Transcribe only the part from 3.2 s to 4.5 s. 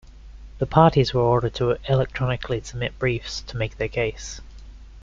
to make their case.